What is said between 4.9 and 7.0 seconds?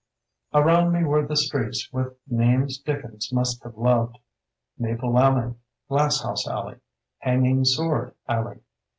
pie Alley; Glasshouse Alley;